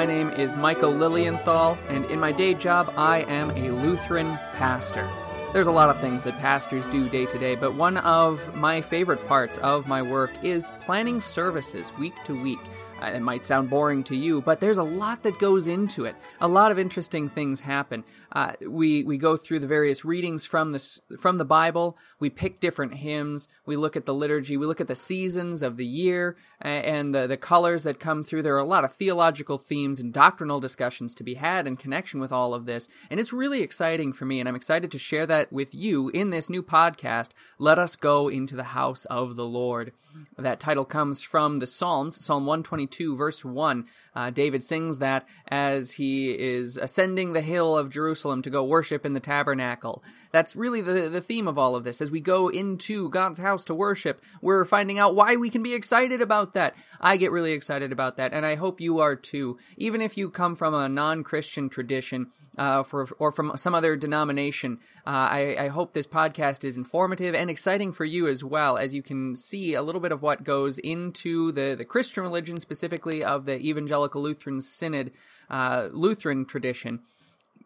My 0.00 0.06
name 0.06 0.30
is 0.30 0.56
Michael 0.56 0.94
Lilienthal, 0.94 1.76
and 1.90 2.06
in 2.06 2.18
my 2.18 2.32
day 2.32 2.54
job, 2.54 2.90
I 2.96 3.18
am 3.28 3.50
a 3.50 3.70
Lutheran 3.70 4.38
pastor. 4.54 5.06
There's 5.52 5.66
a 5.66 5.72
lot 5.72 5.90
of 5.90 6.00
things 6.00 6.24
that 6.24 6.38
pastors 6.38 6.86
do 6.86 7.06
day 7.10 7.26
to 7.26 7.38
day, 7.38 7.54
but 7.54 7.74
one 7.74 7.98
of 7.98 8.54
my 8.54 8.80
favorite 8.80 9.28
parts 9.28 9.58
of 9.58 9.86
my 9.86 10.00
work 10.00 10.30
is 10.42 10.72
planning 10.80 11.20
services 11.20 11.92
week 11.98 12.14
to 12.24 12.42
week. 12.42 12.60
Uh, 13.00 13.06
it 13.06 13.20
might 13.20 13.44
sound 13.44 13.70
boring 13.70 14.04
to 14.04 14.16
you, 14.16 14.42
but 14.42 14.60
there's 14.60 14.78
a 14.78 14.82
lot 14.82 15.22
that 15.22 15.38
goes 15.38 15.66
into 15.66 16.04
it. 16.04 16.14
A 16.40 16.48
lot 16.48 16.70
of 16.70 16.78
interesting 16.78 17.28
things 17.28 17.60
happen. 17.60 18.04
Uh, 18.32 18.52
we 18.66 19.02
we 19.04 19.18
go 19.18 19.36
through 19.36 19.58
the 19.58 19.66
various 19.66 20.04
readings 20.04 20.44
from 20.44 20.72
the 20.72 21.00
from 21.18 21.38
the 21.38 21.44
Bible. 21.44 21.96
We 22.18 22.30
pick 22.30 22.60
different 22.60 22.94
hymns. 22.94 23.48
We 23.66 23.76
look 23.76 23.96
at 23.96 24.06
the 24.06 24.14
liturgy. 24.14 24.56
We 24.56 24.66
look 24.66 24.80
at 24.80 24.86
the 24.86 24.94
seasons 24.94 25.62
of 25.62 25.76
the 25.76 25.86
year 25.86 26.36
and 26.60 27.14
the 27.14 27.26
the 27.26 27.36
colors 27.36 27.82
that 27.84 27.98
come 27.98 28.22
through. 28.22 28.42
There 28.42 28.54
are 28.54 28.58
a 28.58 28.64
lot 28.64 28.84
of 28.84 28.92
theological 28.92 29.58
themes 29.58 30.00
and 30.00 30.12
doctrinal 30.12 30.60
discussions 30.60 31.14
to 31.16 31.24
be 31.24 31.34
had 31.34 31.66
in 31.66 31.76
connection 31.76 32.20
with 32.20 32.32
all 32.32 32.54
of 32.54 32.66
this, 32.66 32.88
and 33.10 33.18
it's 33.18 33.32
really 33.32 33.62
exciting 33.62 34.12
for 34.12 34.24
me. 34.24 34.40
And 34.40 34.48
I'm 34.48 34.56
excited 34.56 34.90
to 34.92 34.98
share 34.98 35.26
that 35.26 35.52
with 35.52 35.74
you 35.74 36.08
in 36.10 36.30
this 36.30 36.50
new 36.50 36.62
podcast. 36.62 37.30
Let 37.58 37.78
us 37.78 37.96
go 37.96 38.28
into 38.28 38.56
the 38.56 38.64
house 38.64 39.06
of 39.06 39.36
the 39.36 39.46
Lord. 39.46 39.92
That 40.36 40.60
title 40.60 40.84
comes 40.84 41.22
from 41.22 41.60
the 41.60 41.66
Psalms, 41.66 42.22
Psalm 42.24 42.44
122, 42.46 42.89
verse 42.98 43.44
1. 43.44 43.86
Uh, 44.14 44.30
David 44.30 44.64
sings 44.64 44.98
that 44.98 45.26
as 45.48 45.92
he 45.92 46.30
is 46.30 46.76
ascending 46.76 47.32
the 47.32 47.40
hill 47.40 47.76
of 47.76 47.90
Jerusalem 47.90 48.42
to 48.42 48.50
go 48.50 48.64
worship 48.64 49.04
in 49.06 49.14
the 49.14 49.20
tabernacle. 49.20 50.02
That's 50.32 50.54
really 50.54 50.80
the, 50.80 51.08
the 51.08 51.20
theme 51.20 51.48
of 51.48 51.58
all 51.58 51.74
of 51.74 51.84
this. 51.84 52.00
As 52.00 52.10
we 52.10 52.20
go 52.20 52.48
into 52.48 53.10
God's 53.10 53.38
house 53.40 53.64
to 53.66 53.74
worship, 53.74 54.22
we're 54.40 54.64
finding 54.64 54.98
out 54.98 55.14
why 55.14 55.36
we 55.36 55.50
can 55.50 55.62
be 55.62 55.74
excited 55.74 56.20
about 56.22 56.54
that. 56.54 56.74
I 57.00 57.16
get 57.16 57.32
really 57.32 57.52
excited 57.52 57.92
about 57.92 58.16
that, 58.18 58.32
and 58.32 58.46
I 58.46 58.54
hope 58.54 58.80
you 58.80 59.00
are 59.00 59.16
too. 59.16 59.58
Even 59.76 60.00
if 60.00 60.16
you 60.16 60.30
come 60.30 60.54
from 60.54 60.74
a 60.74 60.88
non 60.88 61.24
Christian 61.24 61.68
tradition, 61.68 62.30
uh, 62.58 62.82
for, 62.82 63.08
or 63.18 63.32
from 63.32 63.56
some 63.56 63.74
other 63.74 63.96
denomination. 63.96 64.78
Uh, 65.06 65.10
I, 65.30 65.56
I, 65.58 65.68
hope 65.68 65.92
this 65.92 66.06
podcast 66.06 66.64
is 66.64 66.76
informative 66.76 67.34
and 67.34 67.48
exciting 67.48 67.92
for 67.92 68.04
you 68.04 68.28
as 68.28 68.42
well, 68.42 68.76
as 68.76 68.92
you 68.92 69.02
can 69.02 69.36
see 69.36 69.74
a 69.74 69.82
little 69.82 70.00
bit 70.00 70.12
of 70.12 70.20
what 70.20 70.44
goes 70.44 70.78
into 70.78 71.52
the, 71.52 71.74
the 71.76 71.84
Christian 71.84 72.22
religion, 72.22 72.58
specifically 72.60 72.79
of 72.82 73.46
the 73.46 73.58
Evangelical 73.58 74.22
Lutheran 74.22 74.60
Synod 74.60 75.12
uh, 75.48 75.88
Lutheran 75.92 76.44
tradition 76.44 77.00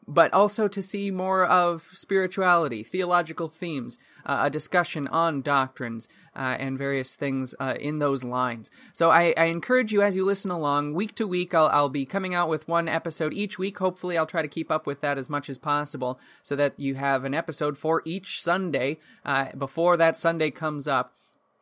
but 0.06 0.32
also 0.32 0.68
to 0.68 0.82
see 0.82 1.10
more 1.10 1.44
of 1.44 1.82
spirituality, 1.82 2.82
theological 2.82 3.48
themes, 3.48 3.98
uh, 4.26 4.40
a 4.42 4.50
discussion 4.50 5.06
on 5.08 5.42
doctrines, 5.42 6.08
uh, 6.36 6.56
and 6.58 6.78
various 6.78 7.16
things 7.16 7.54
uh, 7.60 7.74
in 7.80 7.98
those 7.98 8.24
lines. 8.24 8.70
So 8.92 9.10
I, 9.10 9.34
I, 9.36 9.44
encourage 9.44 9.92
you 9.92 10.02
as 10.02 10.16
you 10.16 10.24
listen 10.24 10.50
along, 10.50 10.94
week 10.94 11.14
to 11.16 11.26
week, 11.26 11.54
I'll, 11.54 11.68
I'll, 11.68 11.88
be 11.88 12.04
coming 12.04 12.34
out 12.34 12.48
with 12.48 12.66
one 12.66 12.88
episode 12.88 13.32
each 13.32 13.58
week. 13.58 13.78
Hopefully, 13.78 14.18
I'll 14.18 14.26
try 14.26 14.42
to 14.42 14.48
keep 14.48 14.70
up 14.70 14.86
with 14.86 15.00
that 15.02 15.16
as 15.16 15.30
much 15.30 15.48
as 15.48 15.58
possible 15.58 16.18
so 16.42 16.56
that 16.56 16.78
you 16.78 16.96
have 16.96 17.24
an 17.24 17.34
episode 17.34 17.78
for 17.78 18.02
each 18.04 18.42
Sunday 18.42 18.98
uh, 19.24 19.46
before 19.56 19.96
that 19.96 20.16
Sunday 20.16 20.50
comes 20.50 20.88
up. 20.88 21.12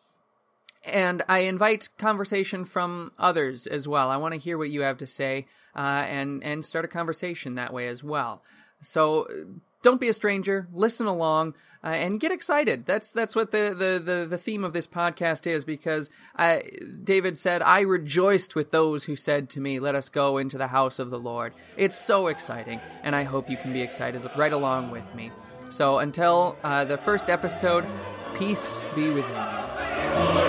and 0.86 1.24
I 1.28 1.40
invite 1.40 1.90
conversation 1.98 2.66
from 2.66 3.12
others 3.18 3.68
as 3.68 3.88
well. 3.88 4.10
I 4.10 4.18
want 4.18 4.34
to 4.34 4.40
hear 4.40 4.58
what 4.58 4.70
you 4.70 4.82
have 4.82 4.98
to 5.00 5.08
say, 5.08 5.48
uh, 5.76 6.06
and 6.08 6.44
and 6.44 6.66
start 6.66 6.86
a 6.86 6.90
conversation 6.90 7.56
that 7.56 7.74
way 7.74 7.88
as 7.88 8.04
well. 8.04 8.44
So 8.82 9.28
don't 9.86 10.02
be 10.02 10.10
a 10.10 10.14
stranger. 10.14 10.68
Listen 10.74 11.06
along 11.06 11.54
uh, 11.84 11.90
and 11.90 12.20
get 12.20 12.32
excited. 12.32 12.86
That's 12.88 13.12
that's 13.12 13.36
what 13.36 13.52
the, 13.52 13.76
the, 13.78 14.02
the, 14.04 14.26
the, 14.26 14.38
theme 14.38 14.64
of 14.64 14.74
this 14.74 14.88
podcast 14.88 15.46
is. 15.46 15.64
Because 15.64 16.10
I, 16.36 16.64
David 17.04 17.38
said, 17.38 17.62
"I 17.62 17.82
rejoiced 17.82 18.56
with 18.56 18.72
those 18.72 19.04
who 19.04 19.16
said 19.16 19.52
to 19.52 19.62
me, 19.62 19.80
Let 19.80 19.94
us 19.94 20.10
go 20.10 20.40
into 20.40 20.58
the 20.58 20.68
house 20.68 20.98
of 20.98 21.12
the 21.12 21.20
Lord." 21.20 21.54
It's 21.78 21.96
so 21.96 22.28
exciting, 22.28 22.82
and 23.04 23.16
I 23.16 23.24
hope 23.24 23.50
you 23.50 23.58
can 23.58 23.72
be 23.72 23.82
excited 23.82 24.28
right 24.36 24.54
along 24.54 24.90
with 24.90 25.14
me. 25.14 25.32
So 25.70 26.00
until 26.00 26.58
uh, 26.64 26.86
the 26.86 26.98
first 26.98 27.30
episode, 27.30 27.86
peace 28.34 28.82
be 28.96 29.12
with 29.12 29.26
you. 29.28 30.45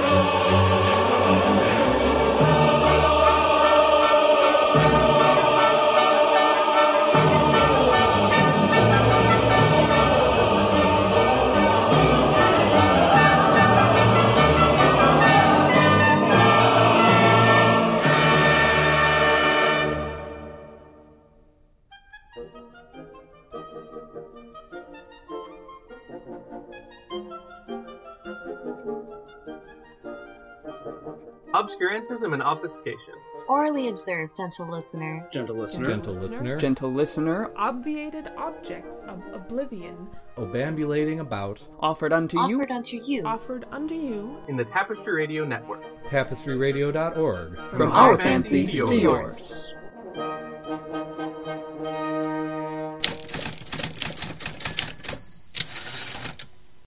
Obscurantism 31.56 32.32
and 32.32 32.42
obfuscation. 32.42 33.14
Orally 33.48 33.88
observed, 33.88 34.36
gentle 34.36 34.68
listener. 34.68 35.26
Gentle 35.30 35.56
listener. 35.56 35.86
Gentle 35.86 36.14
listener. 36.14 36.56
Gentle 36.56 36.92
listener. 36.92 37.50
Obviated 37.56 38.28
objects 38.36 39.02
of 39.04 39.22
oblivion. 39.32 40.08
Obambulating 40.36 41.20
about. 41.20 41.60
Offered 41.80 42.12
unto 42.12 42.38
you. 42.46 42.58
Offered 42.58 42.72
unto 42.72 43.00
you. 43.02 43.24
Offered 43.24 43.64
unto 43.70 43.94
you. 43.94 44.36
In 44.48 44.56
the 44.56 44.64
Tapestry 44.64 45.14
Radio 45.14 45.44
Network. 45.44 45.84
TapestryRadio.org. 46.08 47.56
From, 47.56 47.78
From 47.78 47.92
our 47.92 48.16
fancy, 48.18 48.62
fancy 48.62 48.66
to 48.66 48.76
yours. 48.76 48.88
To 48.88 48.96
yours. 48.96 49.45